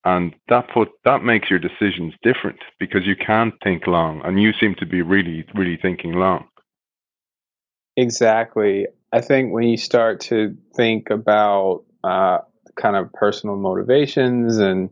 and 0.04 0.34
that 0.48 0.68
put 0.68 0.90
that 1.04 1.24
makes 1.24 1.48
your 1.48 1.58
decisions 1.58 2.12
different 2.22 2.58
because 2.78 3.06
you 3.06 3.16
can't 3.16 3.54
think 3.64 3.86
long 3.86 4.20
and 4.24 4.42
you 4.42 4.52
seem 4.60 4.74
to 4.74 4.86
be 4.86 5.00
really 5.00 5.46
really 5.54 5.78
thinking 5.80 6.12
long 6.12 6.46
exactly 7.96 8.86
I 9.12 9.20
think 9.20 9.52
when 9.52 9.64
you 9.64 9.76
start 9.76 10.20
to 10.22 10.56
think 10.74 11.10
about 11.10 11.84
uh, 12.04 12.38
kind 12.78 12.96
of 12.96 13.12
personal 13.12 13.56
motivations 13.56 14.58
and 14.58 14.90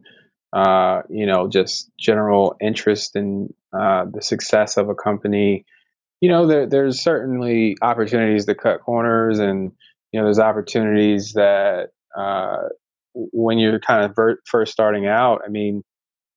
uh, 0.52 1.02
you 1.10 1.26
know 1.26 1.48
just 1.48 1.90
general 1.98 2.56
interest 2.60 3.16
in 3.16 3.52
uh, 3.78 4.06
the 4.10 4.22
success 4.22 4.76
of 4.76 4.88
a 4.88 4.94
company, 4.94 5.64
you 6.20 6.30
know 6.30 6.46
there, 6.46 6.66
there's 6.66 7.02
certainly 7.02 7.76
opportunities 7.82 8.46
to 8.46 8.54
cut 8.54 8.80
corners, 8.80 9.40
and 9.40 9.72
you 10.12 10.20
know 10.20 10.26
there's 10.26 10.38
opportunities 10.38 11.32
that 11.34 11.88
uh, 12.16 12.68
when 13.14 13.58
you're 13.58 13.80
kind 13.80 14.04
of 14.04 14.14
ver- 14.14 14.40
first 14.46 14.72
starting 14.72 15.06
out. 15.06 15.42
I 15.44 15.50
mean, 15.50 15.82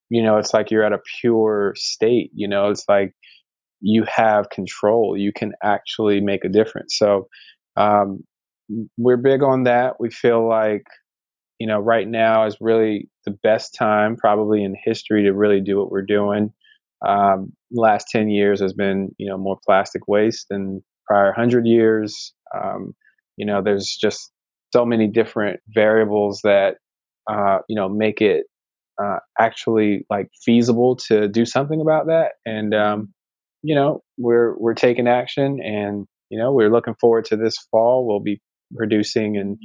you 0.10 0.24
know 0.24 0.40
it's 0.40 0.54
like 0.54 0.72
you're 0.72 0.84
at 0.84 0.94
a 0.94 1.02
pure 1.22 1.74
state. 1.78 2.32
You 2.34 2.48
know 2.48 2.70
it's 2.72 2.86
like 2.90 3.14
you 3.82 4.06
have 4.08 4.50
control. 4.50 5.16
You 5.18 5.32
can 5.34 5.54
actually 5.64 6.22
make 6.22 6.44
a 6.46 6.50
difference. 6.50 6.98
So 6.98 7.28
um, 7.76 8.24
we're 8.98 9.18
big 9.18 9.44
on 9.44 9.64
that. 9.64 10.00
We 10.00 10.10
feel 10.10 10.48
like, 10.48 10.86
you 11.60 11.68
know, 11.68 11.80
right 11.80 12.08
now 12.08 12.46
is 12.46 12.58
really 12.62 13.10
the 13.26 13.32
best 13.44 13.76
time, 13.76 14.16
probably 14.16 14.64
in 14.64 14.76
history, 14.84 15.24
to 15.24 15.34
really 15.34 15.62
do 15.62 15.78
what 15.78 15.92
we're 15.92 16.02
doing. 16.04 16.52
Um, 17.08 17.54
last 17.72 18.08
10 18.12 18.30
years 18.30 18.62
has 18.62 18.74
been, 18.74 19.10
you 19.18 19.30
know, 19.30 19.38
more 19.38 19.58
plastic 19.66 20.08
waste 20.08 20.48
than 20.50 20.84
prior 21.08 21.28
100 21.28 21.66
years. 21.66 22.34
Um, 22.56 22.94
you 23.38 23.46
know, 23.46 23.62
there's 23.64 23.98
just 24.00 24.32
so 24.74 24.86
many 24.86 25.08
different 25.08 25.60
variables 25.70 26.42
that, 26.44 26.78
uh, 27.30 27.60
you 27.70 27.76
know, 27.76 27.88
make 27.88 28.22
it 28.22 28.46
uh, 29.02 29.20
actually 29.40 30.06
like 30.10 30.30
feasible 30.44 30.96
to 30.96 31.28
do 31.28 31.46
something 31.46 31.82
about 31.82 32.08
that. 32.08 32.34
And, 32.46 32.74
um, 32.74 33.14
you 33.68 33.76
know, 33.76 34.02
we're, 34.18 34.58
we're 34.58 34.74
taking 34.74 35.10
action 35.10 35.60
and, 35.62 36.08
you 36.30 36.40
know, 36.40 36.54
we're 36.54 36.72
looking 36.72 36.96
forward 37.02 37.26
to 37.26 37.36
this 37.36 37.58
fall. 37.70 38.08
We'll 38.08 38.22
be 38.22 38.40
producing 38.74 39.36
and 39.36 39.58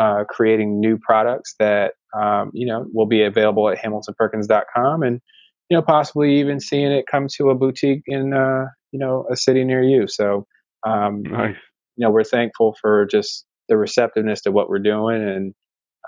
uh, 0.00 0.24
creating 0.26 0.80
new 0.80 0.96
products 0.96 1.56
that, 1.58 1.92
um, 2.18 2.52
you 2.54 2.66
know, 2.66 2.86
will 2.94 3.04
be 3.04 3.22
available 3.22 3.68
at 3.68 3.76
hamiltonperkins.com 3.76 5.02
and, 5.02 5.20
you 5.68 5.76
know, 5.76 5.82
possibly 5.82 6.40
even 6.40 6.58
seeing 6.58 6.90
it 6.90 7.04
come 7.10 7.26
to 7.36 7.50
a 7.50 7.54
boutique 7.54 8.04
in, 8.06 8.32
uh, 8.32 8.64
you 8.92 8.98
know, 8.98 9.26
a 9.30 9.36
city 9.36 9.62
near 9.62 9.82
you. 9.82 10.08
So, 10.08 10.46
um, 10.86 11.22
nice. 11.22 11.54
you 11.96 12.06
know, 12.06 12.10
we're 12.10 12.24
thankful 12.24 12.74
for 12.80 13.06
just 13.10 13.44
the 13.68 13.76
receptiveness 13.76 14.40
to 14.42 14.52
what 14.52 14.70
we're 14.70 14.78
doing. 14.78 15.22
And 15.22 15.54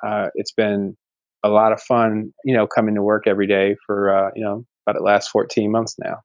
uh, 0.02 0.28
it's 0.36 0.52
been 0.52 0.96
a 1.44 1.50
lot 1.50 1.72
of 1.72 1.82
fun, 1.82 2.32
you 2.46 2.56
know, 2.56 2.66
coming 2.66 2.94
to 2.94 3.02
work 3.02 3.24
every 3.26 3.46
day 3.46 3.76
for, 3.86 4.08
uh, 4.08 4.30
you 4.34 4.42
know, 4.42 4.64
about 4.86 4.98
the 4.98 5.04
last 5.04 5.28
14 5.28 5.70
months 5.70 5.96
now. 6.02 6.22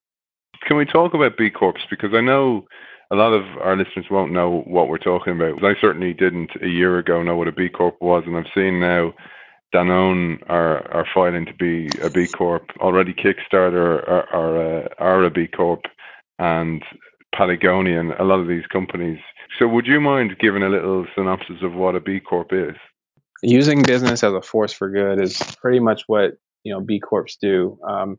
Can 0.68 0.76
we 0.76 0.86
talk 0.86 1.14
about 1.14 1.38
B 1.38 1.50
Corps? 1.50 1.80
Because 1.90 2.14
I 2.14 2.20
know 2.20 2.68
a 3.10 3.16
lot 3.16 3.32
of 3.32 3.46
our 3.62 3.78
listeners 3.78 4.08
won't 4.12 4.34
know 4.34 4.64
what 4.68 4.90
we're 4.90 4.98
talking 4.98 5.34
about. 5.34 5.64
I 5.64 5.80
certainly 5.80 6.14
didn't 6.14 6.52
a 6.62 6.68
year 6.68 6.98
ago 6.98 7.24
know 7.24 7.38
what 7.38 7.48
a 7.48 7.54
B 7.54 7.70
Corp 7.70 7.96
was, 8.02 8.24
and 8.28 8.36
I've 8.36 8.52
seen 8.54 8.82
now 8.82 9.14
Danone 9.74 10.44
are 10.50 10.86
are 10.94 11.08
filing 11.14 11.46
to 11.46 11.54
be 11.54 11.90
a 12.02 12.10
B 12.10 12.28
Corp. 12.28 12.70
Already 12.82 13.14
Kickstarter 13.14 14.06
are 14.08 14.28
are, 14.34 14.84
uh, 14.84 14.88
are 15.00 15.24
a 15.24 15.32
B 15.32 15.48
Corp, 15.48 15.84
and 16.38 16.84
Patagonia 17.34 18.02
and 18.02 18.12
a 18.14 18.26
lot 18.26 18.40
of 18.40 18.50
these 18.50 18.68
companies. 18.68 19.20
So, 19.58 19.70
would 19.70 19.88
you 19.88 20.02
mind 20.02 20.38
giving 20.40 20.64
a 20.64 20.70
little 20.70 21.06
synopsis 21.16 21.62
of 21.62 21.74
what 21.76 21.96
a 21.96 22.02
B 22.02 22.20
Corp 22.20 22.52
is? 22.52 22.76
Using 23.42 23.84
business 23.84 24.22
as 24.22 24.34
a 24.34 24.42
force 24.42 24.74
for 24.74 24.90
good 24.90 25.22
is 25.22 25.38
pretty 25.62 25.80
much 25.80 26.04
what 26.08 26.34
you 26.64 26.74
know 26.74 26.82
B 26.82 27.00
Corps 27.00 27.38
do. 27.42 27.80
Um, 27.88 28.18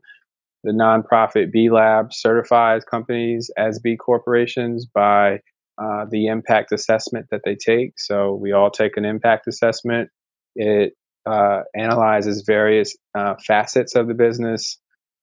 the 0.63 0.71
nonprofit 0.71 1.51
B 1.51 1.69
Lab 1.69 2.13
certifies 2.13 2.83
companies 2.83 3.49
as 3.57 3.79
B 3.79 3.95
corporations 3.95 4.85
by 4.85 5.39
uh, 5.81 6.05
the 6.09 6.27
impact 6.27 6.71
assessment 6.71 7.27
that 7.31 7.41
they 7.45 7.55
take. 7.55 7.99
So 7.99 8.33
we 8.33 8.51
all 8.51 8.69
take 8.69 8.97
an 8.97 9.05
impact 9.05 9.47
assessment. 9.47 10.09
It 10.55 10.93
uh, 11.25 11.61
analyzes 11.75 12.43
various 12.45 12.97
uh, 13.17 13.35
facets 13.45 13.95
of 13.95 14.07
the 14.07 14.13
business, 14.13 14.77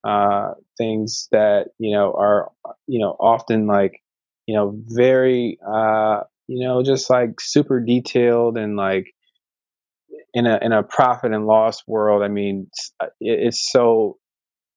uh, 0.04 0.52
things 0.78 1.28
that 1.32 1.68
you 1.78 1.94
know 1.94 2.14
are 2.16 2.50
you 2.86 3.00
know 3.00 3.16
often 3.20 3.66
like 3.66 4.00
you 4.46 4.54
know 4.54 4.72
very 4.86 5.58
uh, 5.66 6.20
you 6.46 6.66
know 6.66 6.82
just 6.82 7.10
like 7.10 7.40
super 7.40 7.80
detailed 7.80 8.56
and 8.56 8.76
like 8.76 9.12
in 10.32 10.46
a 10.46 10.58
in 10.62 10.72
a 10.72 10.82
profit 10.82 11.32
and 11.32 11.46
loss 11.46 11.82
world. 11.86 12.22
I 12.22 12.28
mean, 12.28 12.68
it's, 12.70 12.92
it's 13.20 13.70
so 13.70 14.18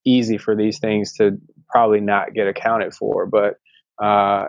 easy 0.06 0.38
for 0.38 0.56
these 0.56 0.80
things 0.80 1.14
to 1.14 1.38
probably 1.70 2.02
not 2.02 2.34
get 2.34 2.48
accounted 2.48 2.94
for. 2.94 3.26
But 3.26 3.56
uh, 4.04 4.48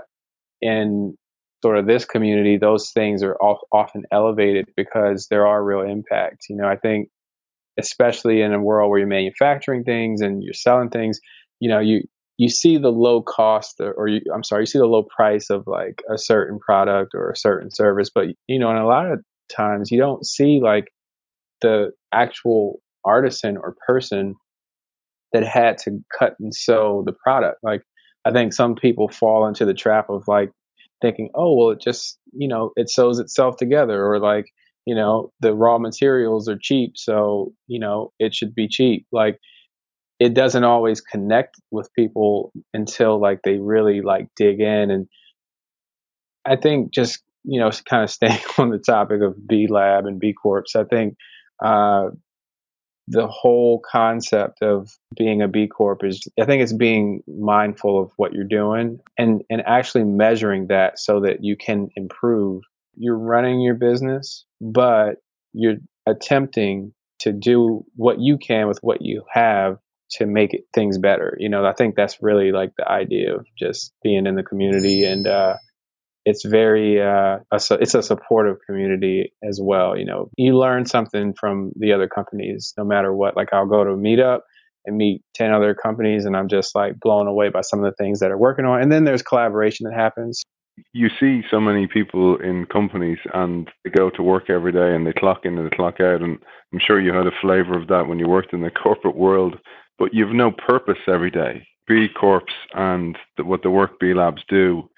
in 0.60 1.16
sort 1.62 1.78
of 1.78 1.86
this 1.86 2.04
community, 2.04 2.56
those 2.56 2.90
things 2.92 3.22
are 3.22 3.36
often 3.36 4.04
elevated 4.10 4.66
because 4.76 5.26
there 5.28 5.46
are 5.46 5.62
real 5.62 5.82
impacts. 5.82 6.48
You 6.48 6.56
know, 6.56 6.68
I 6.68 6.76
think 6.76 7.08
especially 7.78 8.42
in 8.42 8.52
a 8.52 8.60
world 8.60 8.90
where 8.90 8.98
you're 8.98 9.08
manufacturing 9.08 9.84
things 9.84 10.20
and 10.20 10.42
you're 10.42 10.54
selling 10.54 10.90
things, 10.90 11.20
you 11.60 11.68
know, 11.68 11.80
you 11.80 12.02
you 12.38 12.48
see 12.48 12.78
the 12.78 12.88
low 12.88 13.20
cost 13.20 13.82
or, 13.82 14.08
you, 14.08 14.22
I'm 14.34 14.42
sorry, 14.42 14.62
you 14.62 14.66
see 14.66 14.78
the 14.78 14.86
low 14.86 15.02
price 15.14 15.50
of 15.50 15.64
like 15.66 16.02
a 16.10 16.16
certain 16.16 16.58
product 16.58 17.10
or 17.14 17.30
a 17.30 17.36
certain 17.36 17.70
service, 17.70 18.10
but 18.14 18.28
you 18.46 18.58
know, 18.58 18.70
in 18.70 18.78
a 18.78 18.86
lot 18.86 19.12
of 19.12 19.20
times 19.54 19.90
you 19.90 19.98
don't 19.98 20.24
see 20.24 20.58
like 20.62 20.86
the 21.60 21.90
actual 22.12 22.80
artisan 23.04 23.58
or 23.58 23.76
person 23.86 24.36
that 25.32 25.44
had 25.44 25.78
to 25.78 26.02
cut 26.16 26.34
and 26.40 26.54
sew 26.54 27.02
the 27.04 27.12
product. 27.12 27.58
Like 27.62 27.82
I 28.24 28.32
think 28.32 28.52
some 28.52 28.74
people 28.74 29.08
fall 29.08 29.46
into 29.46 29.64
the 29.64 29.74
trap 29.74 30.10
of 30.10 30.26
like 30.28 30.50
thinking, 31.00 31.30
oh 31.34 31.54
well, 31.54 31.70
it 31.70 31.80
just 31.80 32.18
you 32.32 32.48
know 32.48 32.72
it 32.76 32.90
sews 32.90 33.18
itself 33.18 33.56
together, 33.56 34.04
or 34.04 34.18
like 34.18 34.46
you 34.86 34.94
know 34.94 35.32
the 35.40 35.54
raw 35.54 35.78
materials 35.78 36.48
are 36.48 36.58
cheap, 36.60 36.92
so 36.96 37.52
you 37.66 37.78
know 37.78 38.12
it 38.18 38.34
should 38.34 38.54
be 38.54 38.68
cheap. 38.68 39.06
Like 39.12 39.38
it 40.18 40.34
doesn't 40.34 40.64
always 40.64 41.00
connect 41.00 41.56
with 41.70 41.92
people 41.94 42.52
until 42.74 43.18
like 43.20 43.40
they 43.42 43.56
really 43.56 44.02
like 44.02 44.28
dig 44.36 44.60
in 44.60 44.90
and 44.90 45.08
I 46.44 46.56
think 46.56 46.92
just 46.92 47.22
you 47.44 47.60
know 47.60 47.70
kind 47.88 48.04
of 48.04 48.10
staying 48.10 48.40
on 48.58 48.70
the 48.70 48.78
topic 48.78 49.22
of 49.22 49.46
B 49.46 49.66
Lab 49.68 50.06
and 50.06 50.20
B 50.20 50.32
Corps, 50.32 50.64
I 50.76 50.84
think 50.84 51.16
uh, 51.62 52.10
the 53.10 53.26
whole 53.26 53.80
concept 53.80 54.62
of 54.62 54.96
being 55.16 55.42
a 55.42 55.48
B 55.48 55.66
Corp 55.66 56.04
is, 56.04 56.28
I 56.40 56.44
think 56.44 56.62
it's 56.62 56.72
being 56.72 57.24
mindful 57.26 58.00
of 58.00 58.12
what 58.16 58.32
you're 58.32 58.44
doing 58.44 59.00
and, 59.18 59.42
and 59.50 59.62
actually 59.66 60.04
measuring 60.04 60.68
that 60.68 60.98
so 61.00 61.20
that 61.20 61.42
you 61.42 61.56
can 61.56 61.90
improve. 61.96 62.62
You're 62.96 63.18
running 63.18 63.60
your 63.60 63.74
business, 63.74 64.44
but 64.60 65.16
you're 65.52 65.78
attempting 66.06 66.92
to 67.20 67.32
do 67.32 67.84
what 67.96 68.20
you 68.20 68.38
can 68.38 68.68
with 68.68 68.78
what 68.80 69.02
you 69.02 69.24
have 69.32 69.78
to 70.12 70.26
make 70.26 70.64
things 70.72 70.98
better. 70.98 71.36
You 71.40 71.48
know, 71.48 71.64
I 71.64 71.72
think 71.72 71.96
that's 71.96 72.22
really 72.22 72.52
like 72.52 72.72
the 72.76 72.88
idea 72.88 73.34
of 73.34 73.46
just 73.58 73.92
being 74.04 74.26
in 74.26 74.36
the 74.36 74.44
community 74.44 75.04
and, 75.04 75.26
uh, 75.26 75.56
it's 76.24 76.44
very 76.44 77.00
uh, 77.00 77.38
a, 77.50 77.60
it's 77.80 77.94
a 77.94 78.02
supportive 78.02 78.56
community 78.66 79.32
as 79.42 79.58
well. 79.62 79.96
You 79.96 80.04
know, 80.04 80.30
you 80.36 80.58
learn 80.58 80.86
something 80.86 81.34
from 81.38 81.72
the 81.76 81.92
other 81.92 82.08
companies, 82.08 82.74
no 82.76 82.84
matter 82.84 83.14
what. 83.14 83.36
Like 83.36 83.52
I'll 83.52 83.66
go 83.66 83.84
to 83.84 83.92
a 83.92 83.96
meetup 83.96 84.40
and 84.86 84.96
meet 84.96 85.22
10 85.34 85.52
other 85.52 85.74
companies 85.74 86.24
and 86.24 86.36
I'm 86.36 86.48
just 86.48 86.74
like 86.74 86.98
blown 87.00 87.26
away 87.26 87.48
by 87.48 87.60
some 87.62 87.82
of 87.82 87.84
the 87.84 88.02
things 88.02 88.20
that 88.20 88.30
are 88.30 88.38
working 88.38 88.64
on. 88.64 88.80
And 88.82 88.90
then 88.90 89.04
there's 89.04 89.22
collaboration 89.22 89.84
that 89.84 89.94
happens. 89.94 90.42
You 90.94 91.08
see 91.20 91.42
so 91.50 91.60
many 91.60 91.86
people 91.86 92.36
in 92.40 92.64
companies 92.66 93.18
and 93.34 93.68
they 93.84 93.90
go 93.90 94.08
to 94.10 94.22
work 94.22 94.48
every 94.48 94.72
day 94.72 94.94
and 94.94 95.06
they 95.06 95.12
clock 95.12 95.40
in 95.44 95.58
and 95.58 95.66
they 95.70 95.76
clock 95.76 96.00
out. 96.00 96.22
And 96.22 96.38
I'm 96.72 96.80
sure 96.80 97.00
you 97.00 97.12
had 97.12 97.26
a 97.26 97.40
flavor 97.42 97.78
of 97.78 97.88
that 97.88 98.06
when 98.06 98.18
you 98.18 98.28
worked 98.28 98.54
in 98.54 98.62
the 98.62 98.70
corporate 98.70 99.16
world, 99.16 99.56
but 99.98 100.14
you've 100.14 100.34
no 100.34 100.50
purpose 100.50 100.98
every 101.06 101.30
day. 101.30 101.66
B 101.86 102.06
Corps 102.08 102.42
and 102.74 103.18
the, 103.36 103.44
what 103.44 103.62
the 103.62 103.70
Work 103.70 103.98
B 103.98 104.14
Labs 104.14 104.42
do 104.48 104.88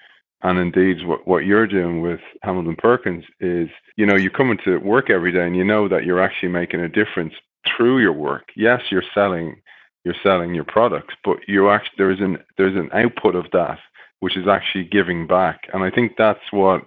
and 0.42 0.58
indeed 0.58 1.06
what, 1.06 1.26
what 1.26 1.44
you're 1.44 1.66
doing 1.66 2.00
with 2.00 2.20
Hamilton 2.42 2.76
Perkins 2.76 3.24
is, 3.40 3.68
you 3.96 4.06
know, 4.06 4.16
you 4.16 4.30
come 4.30 4.50
into 4.50 4.78
work 4.78 5.10
every 5.10 5.32
day 5.32 5.46
and 5.46 5.56
you 5.56 5.64
know 5.64 5.88
that 5.88 6.04
you're 6.04 6.22
actually 6.22 6.48
making 6.48 6.80
a 6.80 6.88
difference 6.88 7.34
through 7.66 8.00
your 8.00 8.12
work. 8.12 8.48
Yes, 8.56 8.82
you're 8.90 9.04
selling 9.14 9.60
you're 10.04 10.16
selling 10.20 10.52
your 10.52 10.64
products, 10.64 11.14
but 11.24 11.36
you 11.46 11.70
actually 11.70 11.94
there's 11.96 12.20
an 12.20 12.38
there's 12.58 12.76
an 12.76 12.90
output 12.92 13.36
of 13.36 13.46
that 13.52 13.78
which 14.22 14.36
is 14.36 14.46
actually 14.46 14.84
giving 14.84 15.26
back. 15.26 15.62
And 15.72 15.82
I 15.82 15.90
think 15.90 16.12
that's 16.16 16.52
what 16.52 16.82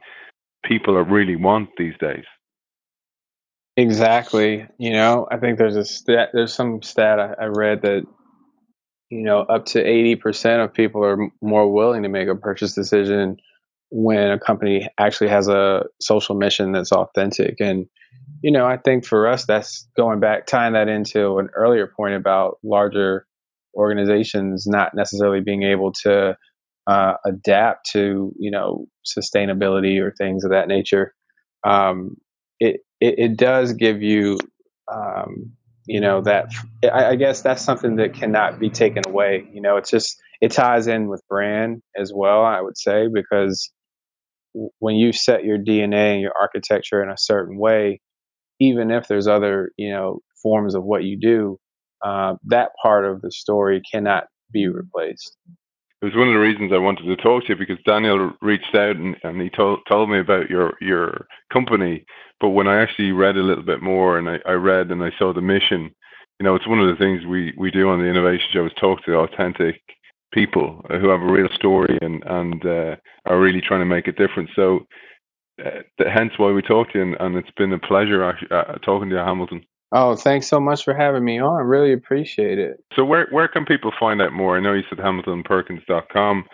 people 0.64 0.96
really 1.04 1.36
want 1.36 1.70
these 1.78 1.94
days. 2.00 2.24
Exactly. 3.76 4.66
You 4.78 4.92
know, 4.92 5.28
I 5.30 5.36
think 5.36 5.58
there's 5.58 5.76
a 5.76 5.84
stat 5.84 6.30
there's 6.32 6.54
some 6.54 6.82
stat 6.82 7.20
I, 7.20 7.34
I 7.38 7.46
read 7.48 7.82
that 7.82 8.04
you 9.16 9.24
know, 9.24 9.40
up 9.40 9.66
to 9.68 9.82
80% 9.82 10.64
of 10.64 10.74
people 10.74 11.04
are 11.06 11.30
more 11.42 11.72
willing 11.72 12.04
to 12.04 12.10
make 12.10 12.28
a 12.28 12.36
purchase 12.36 12.74
decision 12.74 13.38
when 13.90 14.30
a 14.30 14.40
company 14.40 14.90
actually 14.98 15.30
has 15.30 15.48
a 15.48 15.84
social 16.02 16.36
mission 16.36 16.74
that's 16.74 16.92
authentic. 16.92 17.56
And, 17.62 17.86
you 18.42 18.52
know, 18.52 18.66
I 18.66 18.76
think 18.76 19.06
for 19.06 19.28
us, 19.28 19.46
that's 19.46 19.88
going 19.96 20.20
back, 20.20 20.48
tying 20.48 20.74
that 20.74 20.90
into 20.90 21.38
an 21.38 21.48
earlier 21.56 21.88
point 21.88 22.16
about 22.16 22.58
larger 22.62 23.26
organizations 23.74 24.68
not 24.68 24.94
necessarily 24.94 25.40
being 25.40 25.64
able 25.64 25.94
to 26.04 26.36
uh, 26.88 27.14
adapt 27.26 27.92
to, 27.92 28.34
you 28.38 28.52
know, 28.52 28.86
sustainability 29.06 30.02
or 30.02 30.12
things 30.12 30.44
of 30.44 30.52
that 30.52 30.68
nature. 30.68 31.14
Um, 31.66 32.18
it, 32.60 32.82
it, 33.00 33.16
it, 33.18 33.38
does 33.38 33.74
give 33.74 34.02
you, 34.02 34.38
um, 34.94 35.54
you 35.86 36.02
know 36.02 36.22
that 36.22 36.48
I, 36.84 37.06
I, 37.06 37.16
guess 37.16 37.42
that's 37.42 37.62
something 37.62 37.98
that 37.98 38.14
cannot 38.14 38.60
be 38.60 38.70
taken 38.70 39.04
away 39.08 39.48
you 39.54 39.62
know 39.62 39.78
it's 39.78 39.90
just 39.90 40.18
it 40.42 40.52
ties 40.52 40.88
in 40.88 41.08
with 41.08 41.22
brand 41.30 41.82
as 41.96 42.12
well 42.14 42.44
i 42.44 42.60
would 42.62 42.78
say 42.78 43.08
because 43.12 43.72
when 44.80 44.96
you 44.96 45.14
set 45.14 45.44
your 45.44 45.58
dna 45.58 46.14
and 46.14 46.22
your 46.22 46.34
architecture 46.40 47.04
in 47.04 47.10
a 47.10 47.18
certain 47.18 47.58
way 47.58 48.02
even 48.60 48.92
if 48.92 49.08
there's 49.08 49.28
other 49.28 49.72
you 49.78 49.92
know 49.92 50.20
forms 50.42 50.76
of 50.76 50.84
what 50.84 51.04
you 51.04 51.20
do 51.20 51.58
uh, 52.04 52.36
that 52.44 52.70
part 52.82 53.06
of 53.06 53.22
the 53.22 53.32
story 53.32 53.82
cannot 53.92 54.26
be 54.52 54.68
replaced 54.68 55.38
it 56.02 56.06
was 56.06 56.16
one 56.16 56.28
of 56.28 56.34
the 56.34 56.40
reasons 56.40 56.72
I 56.74 56.78
wanted 56.78 57.06
to 57.06 57.16
talk 57.16 57.44
to 57.44 57.50
you 57.50 57.56
because 57.56 57.82
Daniel 57.86 58.34
reached 58.42 58.76
out 58.76 58.96
and, 58.98 59.16
and 59.24 59.42
he 59.42 59.50
told 59.50 59.80
told 59.90 60.10
me 60.10 60.20
about 60.20 60.50
your 60.50 60.74
your 60.82 61.26
company. 61.52 62.06
But 62.40 62.50
when 62.50 62.68
I 62.68 62.82
actually 62.82 63.12
read 63.12 63.38
a 63.38 63.44
little 63.44 63.64
bit 63.64 63.82
more 63.82 64.18
and 64.18 64.30
I, 64.30 64.40
I 64.46 64.54
read 64.54 64.92
and 64.92 65.04
I 65.04 65.12
saw 65.18 65.34
the 65.34 65.42
mission, 65.42 65.90
you 66.40 66.44
know, 66.44 66.56
it's 66.56 66.68
one 66.68 66.80
of 66.80 66.90
the 66.90 67.02
things 67.02 67.26
we, 67.26 67.54
we 67.58 67.72
do 67.72 67.90
on 67.90 68.00
the 68.00 68.06
innovation 68.06 68.48
show 68.52 68.66
is 68.66 68.74
talk 68.80 69.04
to 69.06 69.16
authentic 69.16 69.82
people 70.34 70.86
who 70.90 71.08
have 71.08 71.22
a 71.22 71.32
real 71.32 71.48
story 71.56 71.98
and 72.02 72.22
and 72.26 72.66
uh, 72.66 72.96
are 73.26 73.40
really 73.40 73.62
trying 73.62 73.80
to 73.82 73.86
make 73.86 74.08
a 74.08 74.12
difference. 74.12 74.50
So, 74.56 74.86
uh, 75.66 75.80
hence 76.14 76.34
why 76.38 76.52
we 76.52 76.62
talked 76.62 76.92
to 76.94 77.00
you, 77.00 77.04
and, 77.06 77.16
and 77.20 77.36
it's 77.38 77.52
been 77.58 77.72
a 77.72 77.80
pleasure 77.80 78.24
uh, 78.52 78.74
talking 78.84 79.10
to 79.10 79.16
you, 79.16 79.22
Hamilton. 79.22 79.66
Oh, 79.92 80.16
thanks 80.16 80.48
so 80.48 80.60
much 80.60 80.84
for 80.84 80.94
having 80.94 81.24
me 81.24 81.40
on. 81.40 81.58
I 81.58 81.62
really 81.62 81.94
appreciate 81.94 82.60
it. 82.60 82.84
So 82.96 83.06
where 83.06 83.28
where 83.32 83.48
can 83.48 83.66
people 83.66 83.92
find 84.00 84.22
out 84.22 84.34
more? 84.34 84.58
I 84.58 84.60
know 84.60 84.74
you 84.74 84.84
said 84.90 85.00
hamiltonperkins.com. 85.00 86.46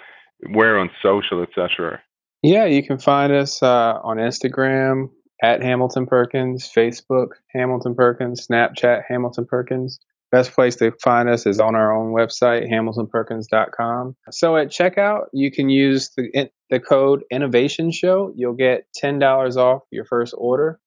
Where 0.54 0.80
on 0.80 0.90
social, 1.04 1.44
etc. 1.44 2.02
Yeah, 2.42 2.66
you 2.66 2.84
can 2.84 2.98
find 2.98 3.32
us 3.32 3.62
uh, 3.62 4.00
on 4.04 4.18
Instagram 4.18 5.10
at 5.42 5.62
Hamilton 5.62 6.08
Perkins, 6.08 6.70
Facebook 6.76 7.30
Hamilton 7.54 7.96
Perkins, 7.96 8.48
Snapchat 8.48 9.04
Hamilton 9.08 9.46
Perkins. 9.46 10.00
Best 10.32 10.54
place 10.54 10.78
to 10.78 10.94
find 11.04 11.30
us 11.30 11.46
is 11.46 11.60
on 11.60 11.76
our 11.76 11.94
own 11.94 12.14
website, 12.14 12.72
hamiltonperkins.com. 12.72 14.16
So 14.32 14.56
at 14.56 14.70
checkout, 14.70 15.26
you 15.34 15.52
can 15.52 15.70
use 15.70 16.12
the 16.16 16.50
the 16.70 16.80
code 16.80 17.24
Innovation 17.30 17.92
Show. 17.92 18.34
You'll 18.36 18.54
get 18.54 18.86
ten 18.94 19.20
dollars 19.20 19.58
off 19.58 19.82
your 19.92 20.06
first 20.06 20.34
order. 20.38 20.80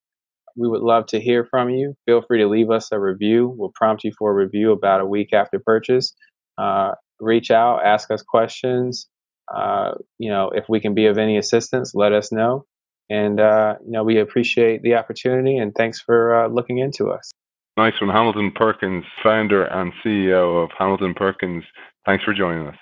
We 0.57 0.69
would 0.69 0.83
love 0.83 1.07
to 1.07 1.21
hear 1.21 1.45
from 1.45 1.71
you. 1.71 1.95
Feel 2.07 2.23
free 2.23 2.39
to 2.39 2.49
leave 2.49 2.71
us 2.71 2.93
a 2.93 2.99
review. 2.99 3.53
We'll 3.57 3.73
prompt 3.75 4.05
you 4.05 4.13
for 4.17 4.31
a 4.31 4.35
review 4.35 4.73
about 4.73 5.01
a 5.01 5.07
week 5.07 5.33
after 5.33 5.59
purchase. 5.59 6.15
Uh, 6.57 6.93
reach 7.21 7.51
out, 7.51 7.85
ask 7.85 8.11
us 8.11 8.23
questions. 8.23 9.09
Uh, 9.53 9.93
you 10.19 10.31
know, 10.31 10.51
if 10.55 10.65
we 10.69 10.81
can 10.81 10.95
be 10.95 11.07
of 11.07 11.19
any 11.19 11.37
assistance, 11.37 11.93
let 11.95 12.13
us 12.13 12.33
know. 12.33 12.65
And, 13.11 13.39
uh, 13.39 13.75
you 13.85 13.93
know, 13.93 14.05
we 14.05 14.19
appreciate 14.19 14.83
the 14.83 14.95
opportunity 14.95 15.59
and 15.59 15.75
thanks 15.75 16.01
for 16.01 16.45
uh, 16.45 16.49
looking 16.49 16.79
into 16.79 17.11
us. 17.11 17.31
Nice 17.77 18.01
one. 18.01 18.11
Hamilton 18.11 18.53
Perkins, 18.55 19.05
founder 19.23 19.65
and 19.65 19.93
CEO 20.05 20.63
of 20.63 20.71
Hamilton 20.79 21.15
Perkins. 21.15 21.65
Thanks 22.07 22.25
for 22.25 22.33
joining 22.33 22.69
us. 22.69 22.77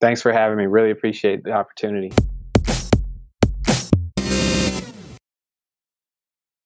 Thanks 0.00 0.22
for 0.22 0.32
having 0.32 0.56
me. 0.56 0.66
Really 0.66 0.90
appreciate 0.90 1.44
the 1.44 1.52
opportunity. 1.52 2.10